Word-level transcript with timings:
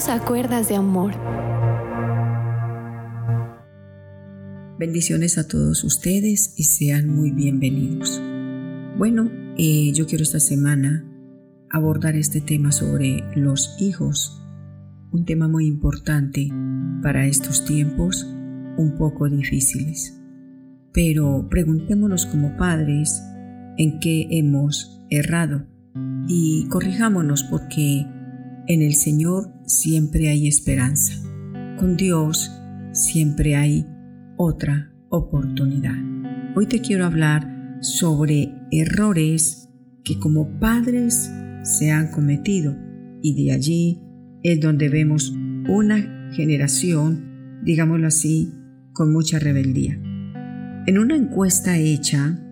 Dios 0.00 0.08
acuerdas 0.08 0.66
de 0.70 0.76
amor. 0.76 1.12
Bendiciones 4.78 5.36
a 5.36 5.46
todos 5.46 5.84
ustedes 5.84 6.54
y 6.56 6.64
sean 6.64 7.06
muy 7.06 7.32
bienvenidos. 7.32 8.18
Bueno, 8.96 9.30
eh, 9.58 9.92
yo 9.92 10.06
quiero 10.06 10.22
esta 10.22 10.40
semana 10.40 11.04
abordar 11.68 12.16
este 12.16 12.40
tema 12.40 12.72
sobre 12.72 13.24
los 13.36 13.76
hijos, 13.78 14.40
un 15.12 15.26
tema 15.26 15.48
muy 15.48 15.66
importante 15.66 16.48
para 17.02 17.26
estos 17.26 17.66
tiempos 17.66 18.24
un 18.78 18.96
poco 18.96 19.28
difíciles. 19.28 20.18
Pero 20.94 21.46
preguntémonos 21.50 22.24
como 22.24 22.56
padres 22.56 23.22
en 23.76 24.00
qué 24.00 24.28
hemos 24.30 25.04
errado 25.10 25.66
y 26.26 26.66
corrijámonos 26.70 27.44
porque 27.44 28.06
en 28.66 28.82
el 28.82 28.94
Señor 28.94 29.59
siempre 29.70 30.28
hay 30.28 30.48
esperanza. 30.48 31.14
Con 31.78 31.96
Dios 31.96 32.50
siempre 32.92 33.56
hay 33.56 33.86
otra 34.36 34.92
oportunidad. 35.08 35.96
Hoy 36.56 36.66
te 36.66 36.80
quiero 36.80 37.06
hablar 37.06 37.78
sobre 37.80 38.52
errores 38.72 39.68
que 40.04 40.18
como 40.18 40.58
padres 40.58 41.30
se 41.62 41.90
han 41.90 42.10
cometido 42.10 42.76
y 43.22 43.44
de 43.44 43.52
allí 43.52 44.00
es 44.42 44.60
donde 44.60 44.88
vemos 44.88 45.32
una 45.68 46.30
generación, 46.32 47.60
digámoslo 47.64 48.08
así, 48.08 48.52
con 48.92 49.12
mucha 49.12 49.38
rebeldía. 49.38 49.94
En 50.86 50.98
una 50.98 51.16
encuesta 51.16 51.78
hecha, 51.78 52.42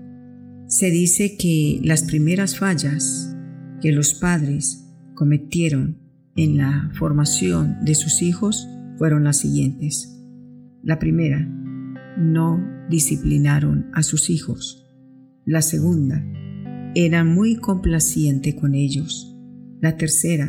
se 0.69 0.91
dice 0.91 1.37
que 1.37 1.81
las 1.83 2.03
primeras 2.03 2.59
fallas 2.59 3.35
que 3.81 3.91
los 3.91 4.15
padres 4.15 4.85
cometieron 5.15 5.98
en 6.39 6.57
la 6.57 6.89
formación 6.95 7.79
de 7.85 7.97
sus 7.97 8.23
hijos 8.23 8.69
fueron 8.97 9.25
las 9.25 9.39
siguientes. 9.39 10.23
La 10.85 11.01
primera, 11.01 11.41
no 12.17 12.65
disciplinaron 12.89 13.91
a 13.93 14.05
sus 14.05 14.31
hijos. 14.31 14.89
La 15.45 15.63
segunda, 15.63 16.25
eran 16.95 17.35
muy 17.35 17.57
complaciente 17.57 18.55
con 18.55 18.77
ellos. 18.77 19.37
La 19.81 19.97
tercera, 19.97 20.49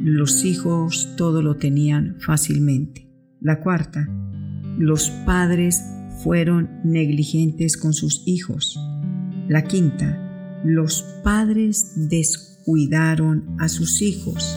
los 0.00 0.44
hijos 0.44 1.14
todo 1.16 1.42
lo 1.42 1.56
tenían 1.56 2.16
fácilmente. 2.20 3.10
La 3.40 3.60
cuarta, 3.60 4.08
los 4.78 5.10
padres 5.26 5.82
fueron 6.22 6.70
negligentes 6.84 7.76
con 7.76 7.94
sus 7.94 8.22
hijos. 8.26 8.78
La 9.48 9.64
quinta, 9.64 10.62
los 10.64 11.02
padres 11.24 11.94
descuidaron 12.08 13.56
a 13.58 13.68
sus 13.68 14.02
hijos. 14.02 14.56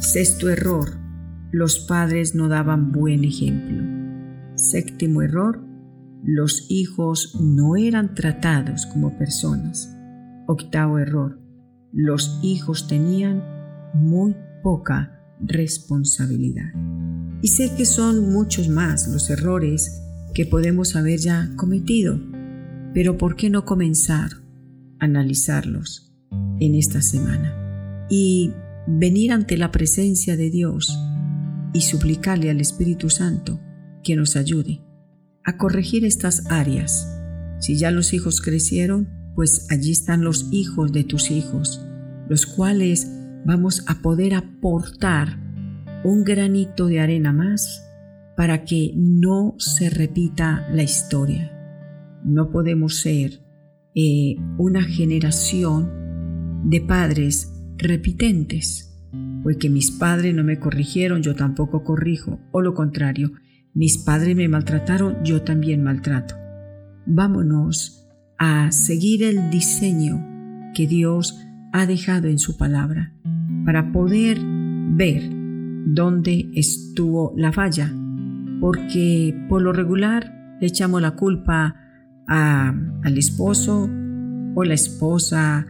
Sexto 0.00 0.48
error, 0.48 0.96
los 1.52 1.78
padres 1.78 2.34
no 2.34 2.48
daban 2.48 2.90
buen 2.90 3.22
ejemplo. 3.22 3.84
Séptimo 4.54 5.20
error, 5.20 5.62
los 6.24 6.70
hijos 6.70 7.38
no 7.38 7.76
eran 7.76 8.14
tratados 8.14 8.86
como 8.86 9.18
personas. 9.18 9.94
Octavo 10.46 10.98
error, 10.98 11.38
los 11.92 12.40
hijos 12.42 12.88
tenían 12.88 13.44
muy 13.92 14.34
poca 14.62 15.20
responsabilidad. 15.38 16.72
Y 17.42 17.48
sé 17.48 17.74
que 17.76 17.84
son 17.84 18.32
muchos 18.32 18.70
más 18.70 19.06
los 19.06 19.28
errores 19.28 20.00
que 20.32 20.46
podemos 20.46 20.96
haber 20.96 21.18
ya 21.18 21.52
cometido, 21.56 22.18
pero 22.94 23.18
¿por 23.18 23.36
qué 23.36 23.50
no 23.50 23.66
comenzar 23.66 24.30
a 24.98 25.04
analizarlos 25.04 26.10
en 26.58 26.74
esta 26.74 27.02
semana? 27.02 28.06
Y 28.08 28.54
venir 28.86 29.32
ante 29.32 29.56
la 29.56 29.70
presencia 29.70 30.36
de 30.36 30.50
Dios 30.50 30.98
y 31.72 31.82
suplicarle 31.82 32.50
al 32.50 32.60
Espíritu 32.60 33.10
Santo 33.10 33.60
que 34.02 34.16
nos 34.16 34.36
ayude 34.36 34.80
a 35.44 35.56
corregir 35.56 36.04
estas 36.04 36.50
áreas. 36.50 37.08
Si 37.60 37.76
ya 37.76 37.90
los 37.90 38.12
hijos 38.12 38.40
crecieron, 38.40 39.08
pues 39.34 39.66
allí 39.70 39.92
están 39.92 40.22
los 40.22 40.48
hijos 40.52 40.92
de 40.92 41.04
tus 41.04 41.30
hijos, 41.30 41.84
los 42.28 42.46
cuales 42.46 43.10
vamos 43.44 43.84
a 43.86 44.02
poder 44.02 44.34
aportar 44.34 45.38
un 46.04 46.24
granito 46.24 46.86
de 46.86 47.00
arena 47.00 47.32
más 47.32 47.86
para 48.36 48.64
que 48.64 48.92
no 48.96 49.54
se 49.58 49.90
repita 49.90 50.66
la 50.72 50.82
historia. 50.82 51.52
No 52.24 52.50
podemos 52.50 52.96
ser 52.96 53.40
eh, 53.94 54.36
una 54.58 54.82
generación 54.82 56.62
de 56.64 56.80
padres 56.80 57.52
repitentes, 57.82 58.94
porque 59.42 59.68
mis 59.68 59.90
padres 59.90 60.34
no 60.34 60.44
me 60.44 60.58
corrigieron, 60.58 61.22
yo 61.22 61.34
tampoco 61.34 61.84
corrijo, 61.84 62.40
o 62.52 62.60
lo 62.60 62.74
contrario, 62.74 63.32
mis 63.74 63.98
padres 63.98 64.36
me 64.36 64.48
maltrataron, 64.48 65.24
yo 65.24 65.42
también 65.42 65.82
maltrato. 65.82 66.34
Vámonos 67.06 68.06
a 68.38 68.70
seguir 68.72 69.22
el 69.22 69.50
diseño 69.50 70.26
que 70.74 70.86
Dios 70.86 71.38
ha 71.72 71.86
dejado 71.86 72.28
en 72.28 72.38
su 72.38 72.56
palabra 72.56 73.12
para 73.64 73.92
poder 73.92 74.38
ver 74.42 75.22
dónde 75.86 76.50
estuvo 76.54 77.34
la 77.36 77.52
falla, 77.52 77.92
porque 78.60 79.34
por 79.48 79.62
lo 79.62 79.72
regular 79.72 80.58
le 80.60 80.66
echamos 80.66 81.00
la 81.00 81.12
culpa 81.12 81.76
al 82.26 83.18
esposo 83.18 83.88
o 84.54 84.64
la 84.64 84.74
esposa 84.74 85.66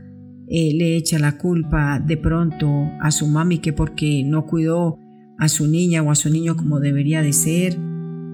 eh, 0.53 0.75
le 0.75 0.97
echa 0.97 1.21
la 1.21 1.39
culpa 1.39 2.01
de 2.01 2.17
pronto 2.17 2.69
a 3.01 3.13
su 3.13 3.29
mami 3.29 3.59
que 3.59 3.73
porque 3.73 4.25
no 4.25 4.47
cuidó 4.47 4.99
a 5.39 5.49
su 5.49 5.69
niña 5.69 6.03
o 6.03 6.11
a 6.11 6.17
su 6.17 6.29
niño 6.29 6.57
como 6.57 6.81
debería 6.81 7.23
de 7.23 7.33
ser, 7.33 7.79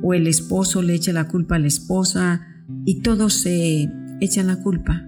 o 0.02 0.14
el 0.14 0.26
esposo 0.26 0.82
le 0.82 0.94
echa 0.94 1.12
la 1.12 1.28
culpa 1.28 1.56
a 1.56 1.58
la 1.58 1.66
esposa 1.66 2.40
y 2.86 3.02
todo 3.02 3.28
se 3.28 3.92
echan 4.22 4.46
la 4.46 4.62
culpa. 4.62 5.06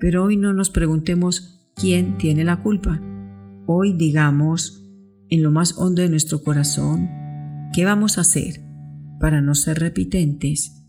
Pero 0.00 0.24
hoy 0.24 0.36
no 0.36 0.52
nos 0.52 0.70
preguntemos 0.70 1.70
quién 1.76 2.18
tiene 2.18 2.42
la 2.42 2.62
culpa. 2.62 3.00
Hoy 3.66 3.92
digamos, 3.92 4.84
en 5.28 5.44
lo 5.44 5.52
más 5.52 5.78
hondo 5.78 6.02
de 6.02 6.08
nuestro 6.08 6.42
corazón, 6.42 7.08
qué 7.72 7.84
vamos 7.84 8.18
a 8.18 8.22
hacer 8.22 8.60
para 9.20 9.40
no 9.40 9.54
ser 9.54 9.78
repitentes 9.78 10.84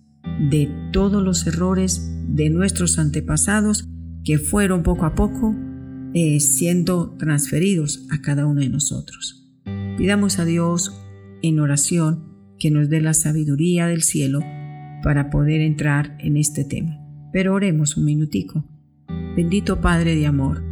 de 0.49 0.71
todos 0.91 1.21
los 1.21 1.45
errores 1.45 2.11
de 2.29 2.49
nuestros 2.49 2.97
antepasados 2.97 3.87
que 4.23 4.37
fueron 4.37 4.83
poco 4.83 5.05
a 5.05 5.15
poco 5.15 5.55
eh, 6.13 6.39
siendo 6.39 7.11
transferidos 7.17 8.05
a 8.11 8.21
cada 8.21 8.45
uno 8.45 8.61
de 8.61 8.69
nosotros. 8.69 9.49
Pidamos 9.97 10.39
a 10.39 10.45
Dios 10.45 11.01
en 11.41 11.59
oración 11.59 12.25
que 12.59 12.71
nos 12.71 12.89
dé 12.89 13.01
la 13.01 13.13
sabiduría 13.13 13.87
del 13.87 14.03
cielo 14.03 14.41
para 15.03 15.29
poder 15.29 15.61
entrar 15.61 16.15
en 16.19 16.37
este 16.37 16.63
tema. 16.63 16.99
Pero 17.31 17.53
oremos 17.53 17.97
un 17.97 18.05
minutico. 18.05 18.65
Bendito 19.35 19.79
Padre 19.79 20.15
de 20.15 20.27
amor, 20.27 20.63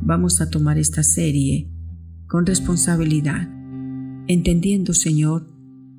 vamos 0.00 0.40
a 0.40 0.50
tomar 0.50 0.78
esta 0.78 1.02
serie 1.02 1.68
con 2.26 2.46
responsabilidad, 2.46 3.48
entendiendo, 4.26 4.94
Señor, 4.94 5.46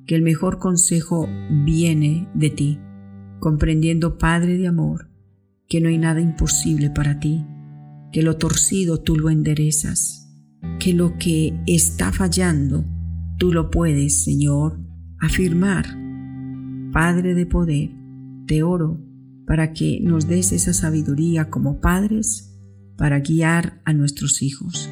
que 0.06 0.16
el 0.16 0.22
mejor 0.22 0.58
consejo 0.58 1.28
viene 1.64 2.28
de 2.34 2.50
ti, 2.50 2.78
comprendiendo, 3.38 4.18
Padre 4.18 4.58
de 4.58 4.66
amor, 4.66 5.11
que 5.72 5.80
no 5.80 5.88
hay 5.88 5.96
nada 5.96 6.20
imposible 6.20 6.90
para 6.90 7.18
ti, 7.18 7.46
que 8.12 8.22
lo 8.22 8.36
torcido 8.36 9.00
tú 9.00 9.16
lo 9.16 9.30
enderezas, 9.30 10.30
que 10.78 10.92
lo 10.92 11.16
que 11.16 11.58
está 11.66 12.12
fallando 12.12 12.84
tú 13.38 13.54
lo 13.54 13.70
puedes, 13.70 14.22
Señor, 14.22 14.78
afirmar. 15.18 15.86
Padre 16.92 17.34
de 17.34 17.46
poder, 17.46 17.88
te 18.46 18.62
oro 18.62 19.00
para 19.46 19.72
que 19.72 19.98
nos 20.02 20.28
des 20.28 20.52
esa 20.52 20.74
sabiduría 20.74 21.48
como 21.48 21.80
padres 21.80 22.54
para 22.98 23.20
guiar 23.20 23.80
a 23.86 23.94
nuestros 23.94 24.42
hijos, 24.42 24.90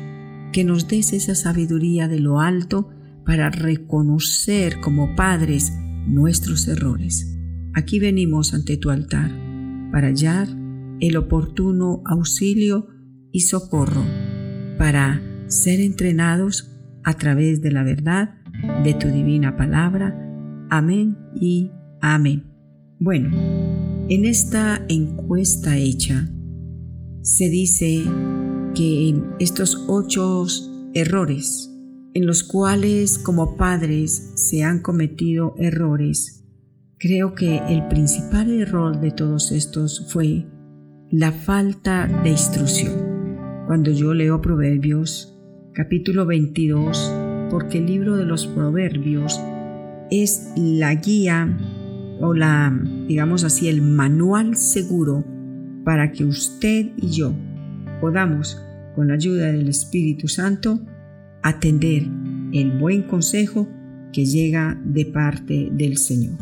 que 0.51 0.65
nos 0.65 0.89
des 0.89 1.13
esa 1.13 1.35
sabiduría 1.35 2.09
de 2.09 2.21
lo 2.21 2.41
alto 2.41 2.89
para 3.27 3.51
reconocer 3.51 4.81
como 4.81 5.15
padres 5.15 5.75
nuestros 6.07 6.67
errores. 6.69 7.39
Aquí 7.75 8.01
venimos 8.01 8.55
ante 8.55 8.79
tu 8.79 8.89
altar 8.89 9.31
para 9.93 10.07
hallar 10.07 10.60
el 11.01 11.17
oportuno 11.17 12.03
auxilio 12.05 12.89
y 13.33 13.41
socorro, 13.41 14.05
para 14.79 15.23
ser 15.47 15.81
entrenados 15.81 16.71
a 17.05 17.15
través 17.15 17.63
de 17.63 17.73
la 17.73 17.83
verdad 17.83 18.35
de 18.85 18.95
tu 18.95 19.09
divina 19.09 19.57
palabra. 19.57 20.17
Amén 20.71 21.17
y 21.35 21.71
amén. 22.01 22.45
Bueno, 22.99 23.31
en 24.09 24.25
esta 24.25 24.85
encuesta 24.89 25.77
hecha, 25.77 26.29
se 27.23 27.49
dice 27.49 28.03
que 28.75 29.15
estos 29.39 29.85
ocho 29.89 30.47
errores 30.95 31.71
en 32.15 32.27
los 32.27 32.43
cuales 32.43 33.19
como 33.19 33.57
padres 33.57 34.33
se 34.35 34.65
han 34.65 34.81
cometido 34.81 35.55
errores, 35.59 36.45
creo 36.99 37.35
que 37.35 37.59
el 37.69 37.87
principal 37.89 38.51
error 38.51 39.01
de 39.01 39.13
todos 39.13 39.53
estos 39.53 40.11
fue 40.13 40.47
la 41.11 41.33
falta 41.33 42.07
de 42.23 42.31
instrucción. 42.31 43.65
Cuando 43.67 43.91
yo 43.91 44.15
leo 44.15 44.41
Proverbios 44.41 45.37
capítulo 45.73 46.25
22, 46.25 47.13
porque 47.51 47.79
el 47.79 47.87
libro 47.87 48.17
de 48.17 48.25
los 48.25 48.47
proverbios 48.47 49.41
es 50.13 50.53
la 50.57 50.95
guía 50.95 51.59
o 52.21 52.33
la, 52.33 52.73
digamos 53.09 53.43
así, 53.43 53.69
el 53.69 53.83
manual 53.83 54.57
seguro 54.57 55.25
para 55.85 56.13
que 56.13 56.25
usted 56.25 56.91
y 56.97 57.09
yo 57.11 57.35
podamos, 58.01 58.63
con 58.95 59.09
la 59.09 59.15
ayuda 59.15 59.47
del 59.47 59.69
Espíritu 59.69 60.29
Santo, 60.29 60.79
atender 61.43 62.05
el 62.53 62.71
buen 62.79 63.03
consejo 63.03 63.69
que 64.13 64.27
llega 64.27 64.81
de 64.85 65.07
parte 65.07 65.71
del 65.73 65.97
Señor. 65.97 66.39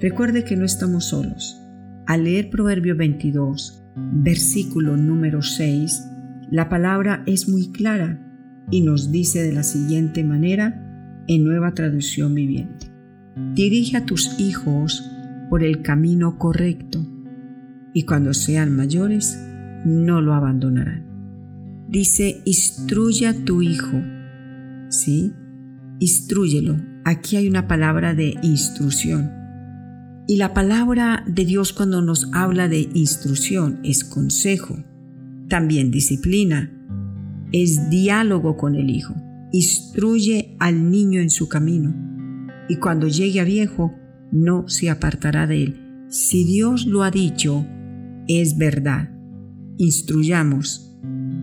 Recuerde 0.00 0.42
que 0.42 0.56
no 0.56 0.64
estamos 0.64 1.04
solos. 1.06 1.63
Al 2.06 2.24
leer 2.24 2.50
Proverbio 2.50 2.96
22, 2.96 3.82
versículo 3.96 4.96
número 4.96 5.40
6, 5.40 6.06
la 6.50 6.68
palabra 6.68 7.22
es 7.26 7.48
muy 7.48 7.72
clara 7.72 8.20
y 8.70 8.82
nos 8.82 9.10
dice 9.10 9.42
de 9.42 9.52
la 9.52 9.62
siguiente 9.62 10.22
manera 10.22 11.24
en 11.28 11.44
nueva 11.44 11.72
traducción 11.72 12.34
viviente. 12.34 12.92
Dirige 13.54 13.96
a 13.96 14.04
tus 14.04 14.38
hijos 14.38 15.10
por 15.48 15.62
el 15.62 15.80
camino 15.80 16.38
correcto 16.38 17.06
y 17.94 18.02
cuando 18.02 18.34
sean 18.34 18.76
mayores 18.76 19.42
no 19.86 20.20
lo 20.20 20.34
abandonarán. 20.34 21.04
Dice, 21.88 22.42
instruye 22.44 23.28
a 23.28 23.44
tu 23.44 23.62
hijo. 23.62 24.02
¿Sí? 24.88 25.32
Instruyelo. 26.00 26.76
Aquí 27.04 27.36
hay 27.36 27.48
una 27.48 27.66
palabra 27.66 28.14
de 28.14 28.34
instrucción. 28.42 29.43
Y 30.26 30.36
la 30.36 30.54
palabra 30.54 31.22
de 31.26 31.44
Dios 31.44 31.74
cuando 31.74 32.00
nos 32.00 32.30
habla 32.32 32.66
de 32.68 32.88
instrucción 32.94 33.80
es 33.84 34.04
consejo, 34.04 34.78
también 35.48 35.90
disciplina, 35.90 36.72
es 37.52 37.90
diálogo 37.90 38.56
con 38.56 38.74
el 38.74 38.88
hijo. 38.88 39.14
Instruye 39.52 40.56
al 40.58 40.90
niño 40.90 41.20
en 41.20 41.30
su 41.30 41.48
camino 41.48 41.94
y 42.68 42.76
cuando 42.76 43.06
llegue 43.06 43.40
a 43.40 43.44
viejo 43.44 43.94
no 44.32 44.68
se 44.68 44.88
apartará 44.88 45.46
de 45.46 45.62
él. 45.62 46.06
Si 46.08 46.44
Dios 46.44 46.86
lo 46.86 47.02
ha 47.02 47.10
dicho, 47.10 47.66
es 48.26 48.56
verdad. 48.56 49.10
Instruyamos 49.76 50.96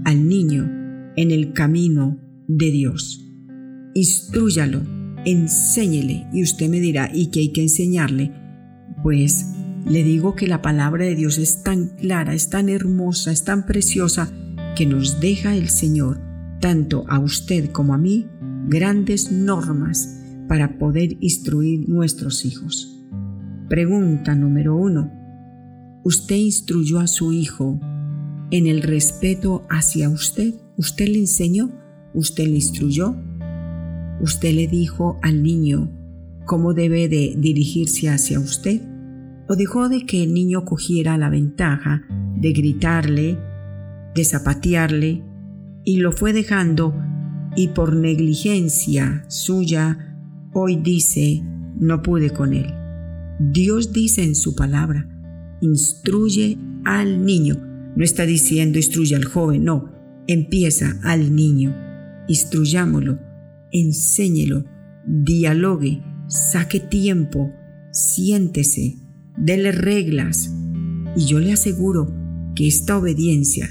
al 0.05 0.27
niño 0.27 0.69
en 1.15 1.29
el 1.29 1.53
camino 1.53 2.17
de 2.47 2.71
Dios. 2.71 3.23
Instrúyalo, 3.93 4.81
enséñele 5.23 6.25
y 6.33 6.41
usted 6.41 6.67
me 6.69 6.79
dirá, 6.79 7.11
¿y 7.13 7.27
qué 7.27 7.41
hay 7.41 7.53
que 7.53 7.61
enseñarle? 7.61 8.40
Pues 9.03 9.47
le 9.85 10.03
digo 10.03 10.35
que 10.35 10.47
la 10.47 10.61
palabra 10.61 11.05
de 11.05 11.15
Dios 11.15 11.37
es 11.37 11.63
tan 11.63 11.89
clara, 11.89 12.33
es 12.33 12.49
tan 12.49 12.69
hermosa, 12.69 13.31
es 13.31 13.43
tan 13.43 13.65
preciosa, 13.65 14.31
que 14.75 14.85
nos 14.85 15.19
deja 15.19 15.55
el 15.55 15.69
Señor, 15.69 16.19
tanto 16.59 17.05
a 17.09 17.19
usted 17.19 17.71
como 17.71 17.93
a 17.93 17.97
mí, 17.97 18.27
grandes 18.67 19.31
normas 19.31 20.19
para 20.47 20.77
poder 20.77 21.17
instruir 21.19 21.89
nuestros 21.89 22.45
hijos. 22.45 22.99
Pregunta 23.69 24.35
número 24.35 24.75
uno. 24.75 25.11
¿Usted 26.03 26.35
instruyó 26.35 26.99
a 26.99 27.07
su 27.07 27.31
hijo 27.31 27.79
en 28.51 28.67
el 28.67 28.81
respeto 28.81 29.65
hacia 29.69 30.09
usted? 30.09 30.53
¿Usted 30.77 31.07
le 31.07 31.19
enseñó? 31.19 31.71
¿Usted 32.13 32.45
le 32.47 32.55
instruyó? 32.55 33.15
¿Usted 34.21 34.53
le 34.53 34.67
dijo 34.67 35.19
al 35.21 35.41
niño 35.41 35.89
cómo 36.45 36.73
debe 36.73 37.07
de 37.07 37.35
dirigirse 37.37 38.09
hacia 38.09 38.39
usted? 38.39 38.81
¿O 39.51 39.57
dejó 39.57 39.89
de 39.89 40.05
que 40.05 40.23
el 40.23 40.33
niño 40.33 40.63
cogiera 40.63 41.17
la 41.17 41.29
ventaja 41.29 42.03
de 42.37 42.53
gritarle, 42.53 43.37
de 44.15 44.23
zapatearle, 44.23 45.25
y 45.83 45.97
lo 45.97 46.13
fue 46.13 46.31
dejando 46.31 46.95
y 47.57 47.67
por 47.67 47.93
negligencia 47.93 49.25
suya 49.27 50.15
hoy 50.53 50.77
dice, 50.77 51.43
no 51.77 52.01
pude 52.01 52.29
con 52.29 52.53
él? 52.53 52.73
Dios 53.41 53.91
dice 53.91 54.23
en 54.23 54.35
su 54.35 54.55
palabra, 54.55 55.09
instruye 55.59 56.57
al 56.85 57.25
niño. 57.25 57.57
No 57.97 58.05
está 58.05 58.25
diciendo 58.25 58.77
instruye 58.77 59.17
al 59.17 59.25
joven, 59.25 59.65
no, 59.65 59.91
empieza 60.27 60.97
al 61.03 61.35
niño. 61.35 61.75
Instruyámoslo, 62.29 63.19
enséñelo, 63.73 64.63
dialogue, 65.05 66.01
saque 66.29 66.79
tiempo, 66.79 67.51
siéntese, 67.91 68.95
dele 69.41 69.71
reglas. 69.71 70.53
Y 71.15 71.25
yo 71.25 71.39
le 71.39 71.51
aseguro 71.51 72.13
que 72.55 72.67
esta 72.67 72.97
obediencia 72.97 73.69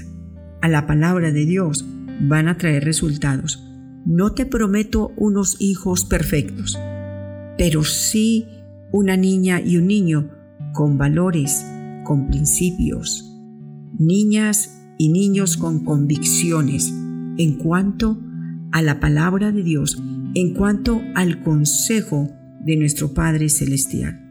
a 0.61 0.67
la 0.67 0.85
palabra 0.85 1.31
de 1.31 1.45
Dios 1.45 1.85
van 2.21 2.47
a 2.47 2.57
traer 2.57 2.83
resultados. 2.83 3.67
No 4.05 4.33
te 4.33 4.45
prometo 4.45 5.11
unos 5.17 5.57
hijos 5.59 6.05
perfectos, 6.05 6.77
pero 7.57 7.83
sí 7.83 8.47
una 8.91 9.17
niña 9.17 9.61
y 9.61 9.77
un 9.77 9.87
niño 9.87 10.29
con 10.73 10.97
valores, 10.97 11.65
con 12.03 12.27
principios, 12.27 13.31
niñas 13.97 14.81
y 14.97 15.09
niños 15.09 15.57
con 15.57 15.83
convicciones 15.83 16.93
en 17.37 17.57
cuanto 17.57 18.19
a 18.71 18.81
la 18.81 18.99
palabra 18.99 19.51
de 19.51 19.63
Dios, 19.63 20.01
en 20.33 20.53
cuanto 20.53 21.01
al 21.15 21.41
consejo 21.43 22.29
de 22.63 22.77
nuestro 22.77 23.13
Padre 23.13 23.49
Celestial. 23.49 24.30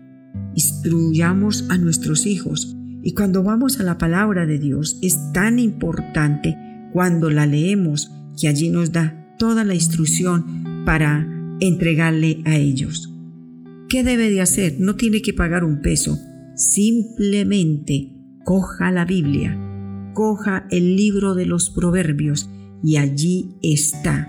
Instruyamos 0.54 1.66
a 1.70 1.78
nuestros 1.78 2.26
hijos 2.26 2.76
y 3.02 3.14
cuando 3.14 3.42
vamos 3.42 3.80
a 3.80 3.82
la 3.82 3.98
palabra 3.98 4.46
de 4.46 4.58
Dios 4.58 4.98
es 5.02 5.18
tan 5.32 5.58
importante 5.58 6.56
cuando 6.92 7.30
la 7.30 7.46
leemos 7.46 8.10
que 8.38 8.48
allí 8.48 8.68
nos 8.68 8.92
da 8.92 9.34
toda 9.38 9.64
la 9.64 9.74
instrucción 9.74 10.84
para 10.84 11.26
entregarle 11.60 12.42
a 12.44 12.56
ellos. 12.56 13.12
¿Qué 13.88 14.04
debe 14.04 14.30
de 14.30 14.40
hacer? 14.40 14.76
No 14.78 14.96
tiene 14.96 15.22
que 15.22 15.32
pagar 15.32 15.64
un 15.64 15.80
peso. 15.80 16.18
Simplemente 16.54 18.12
coja 18.44 18.90
la 18.90 19.04
Biblia, 19.04 19.58
coja 20.14 20.66
el 20.70 20.96
libro 20.96 21.34
de 21.34 21.46
los 21.46 21.70
proverbios 21.70 22.48
y 22.82 22.96
allí 22.96 23.56
está 23.62 24.28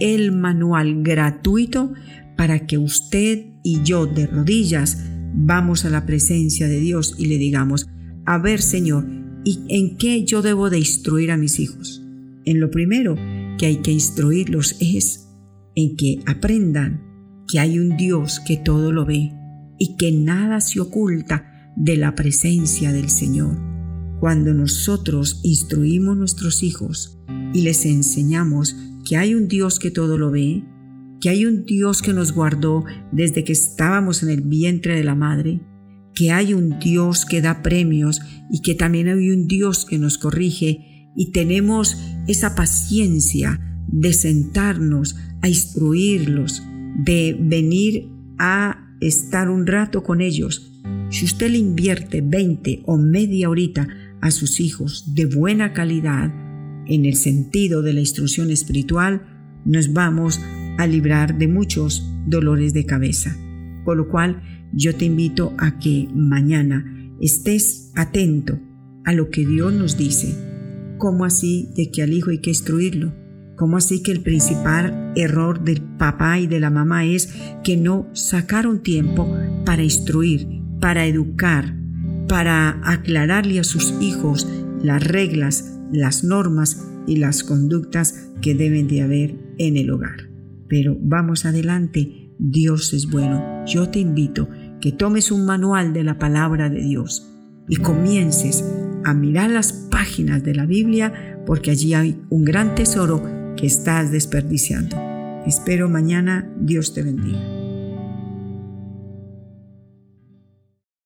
el 0.00 0.32
manual 0.32 1.02
gratuito 1.02 1.92
para 2.36 2.66
que 2.66 2.78
usted 2.78 3.46
y 3.62 3.82
yo 3.82 4.06
de 4.06 4.26
rodillas 4.26 4.98
vamos 5.34 5.84
a 5.84 5.90
la 5.90 6.06
presencia 6.06 6.68
de 6.68 6.80
Dios 6.80 7.16
y 7.18 7.26
le 7.26 7.38
digamos, 7.38 7.86
a 8.24 8.38
ver 8.38 8.62
Señor, 8.62 9.06
¿y 9.44 9.64
en 9.68 9.96
qué 9.96 10.24
yo 10.24 10.42
debo 10.42 10.70
de 10.70 10.78
instruir 10.78 11.30
a 11.30 11.36
mis 11.36 11.58
hijos? 11.60 12.02
En 12.44 12.60
lo 12.60 12.70
primero 12.70 13.16
que 13.58 13.66
hay 13.66 13.76
que 13.78 13.92
instruirlos 13.92 14.76
es 14.80 15.28
en 15.74 15.96
que 15.96 16.20
aprendan 16.26 17.02
que 17.48 17.58
hay 17.58 17.78
un 17.78 17.96
Dios 17.96 18.40
que 18.40 18.56
todo 18.56 18.92
lo 18.92 19.04
ve 19.04 19.32
y 19.78 19.96
que 19.96 20.12
nada 20.12 20.60
se 20.60 20.80
oculta 20.80 21.72
de 21.76 21.96
la 21.96 22.14
presencia 22.14 22.92
del 22.92 23.10
Señor. 23.10 23.56
Cuando 24.20 24.54
nosotros 24.54 25.40
instruimos 25.42 26.16
a 26.16 26.18
nuestros 26.18 26.62
hijos 26.62 27.18
y 27.52 27.62
les 27.62 27.84
enseñamos 27.84 28.76
que 29.04 29.16
hay 29.16 29.34
un 29.34 29.48
Dios 29.48 29.78
que 29.78 29.90
todo 29.90 30.16
lo 30.16 30.30
ve, 30.30 30.64
que 31.24 31.30
hay 31.30 31.46
un 31.46 31.64
Dios 31.64 32.02
que 32.02 32.12
nos 32.12 32.32
guardó 32.32 32.84
desde 33.10 33.44
que 33.44 33.54
estábamos 33.54 34.22
en 34.22 34.28
el 34.28 34.42
vientre 34.42 34.94
de 34.94 35.04
la 35.04 35.14
madre, 35.14 35.58
que 36.14 36.32
hay 36.32 36.52
un 36.52 36.78
Dios 36.78 37.24
que 37.24 37.40
da 37.40 37.62
premios 37.62 38.20
y 38.50 38.60
que 38.60 38.74
también 38.74 39.08
hay 39.08 39.30
un 39.30 39.48
Dios 39.48 39.86
que 39.86 39.96
nos 39.96 40.18
corrige 40.18 41.10
y 41.16 41.32
tenemos 41.32 41.96
esa 42.28 42.54
paciencia 42.54 43.58
de 43.88 44.12
sentarnos 44.12 45.16
a 45.40 45.48
instruirlos, 45.48 46.62
de 46.94 47.34
venir 47.40 48.10
a 48.38 48.94
estar 49.00 49.48
un 49.48 49.66
rato 49.66 50.02
con 50.02 50.20
ellos. 50.20 50.74
Si 51.08 51.24
usted 51.24 51.50
le 51.52 51.56
invierte 51.56 52.20
20 52.20 52.82
o 52.84 52.98
media 52.98 53.48
horita 53.48 53.88
a 54.20 54.30
sus 54.30 54.60
hijos 54.60 55.14
de 55.14 55.24
buena 55.24 55.72
calidad, 55.72 56.30
en 56.86 57.06
el 57.06 57.16
sentido 57.16 57.80
de 57.80 57.94
la 57.94 58.00
instrucción 58.00 58.50
espiritual, 58.50 59.22
nos 59.64 59.94
vamos 59.94 60.38
a 60.78 60.86
librar 60.86 61.38
de 61.38 61.48
muchos 61.48 62.10
dolores 62.26 62.72
de 62.72 62.86
cabeza. 62.86 63.36
Por 63.84 63.96
lo 63.96 64.08
cual, 64.08 64.42
yo 64.72 64.94
te 64.94 65.04
invito 65.04 65.54
a 65.58 65.78
que 65.78 66.08
mañana 66.14 66.84
estés 67.20 67.92
atento 67.94 68.58
a 69.04 69.12
lo 69.12 69.30
que 69.30 69.46
Dios 69.46 69.72
nos 69.72 69.96
dice. 69.96 70.34
¿Cómo 70.98 71.24
así 71.24 71.68
de 71.76 71.90
que 71.90 72.02
al 72.02 72.12
hijo 72.12 72.30
hay 72.30 72.38
que 72.38 72.50
instruirlo? 72.50 73.12
¿Cómo 73.56 73.76
así 73.76 74.02
que 74.02 74.10
el 74.10 74.20
principal 74.20 75.12
error 75.14 75.62
del 75.62 75.80
papá 75.80 76.40
y 76.40 76.46
de 76.46 76.58
la 76.58 76.70
mamá 76.70 77.04
es 77.04 77.32
que 77.62 77.76
no 77.76 78.08
sacaron 78.12 78.82
tiempo 78.82 79.32
para 79.64 79.84
instruir, 79.84 80.48
para 80.80 81.06
educar, 81.06 81.76
para 82.28 82.80
aclararle 82.82 83.60
a 83.60 83.64
sus 83.64 83.94
hijos 84.00 84.48
las 84.82 85.06
reglas, 85.06 85.78
las 85.92 86.24
normas 86.24 86.84
y 87.06 87.16
las 87.16 87.44
conductas 87.44 88.28
que 88.40 88.54
deben 88.54 88.88
de 88.88 89.02
haber 89.02 89.36
en 89.58 89.76
el 89.76 89.90
hogar? 89.90 90.33
Pero 90.68 90.96
vamos 91.00 91.44
adelante, 91.44 92.30
Dios 92.38 92.92
es 92.92 93.10
bueno. 93.10 93.64
Yo 93.66 93.90
te 93.90 93.98
invito 93.98 94.48
que 94.80 94.92
tomes 94.92 95.30
un 95.30 95.46
manual 95.46 95.92
de 95.92 96.04
la 96.04 96.18
palabra 96.18 96.68
de 96.68 96.80
Dios 96.80 97.30
y 97.68 97.76
comiences 97.76 98.64
a 99.04 99.14
mirar 99.14 99.50
las 99.50 99.72
páginas 99.72 100.42
de 100.42 100.54
la 100.54 100.66
Biblia 100.66 101.40
porque 101.46 101.70
allí 101.70 101.94
hay 101.94 102.20
un 102.30 102.44
gran 102.44 102.74
tesoro 102.74 103.22
que 103.56 103.66
estás 103.66 104.10
desperdiciando. 104.10 104.96
Espero 105.46 105.88
mañana. 105.88 106.50
Dios 106.58 106.94
te 106.94 107.02
bendiga. 107.02 107.53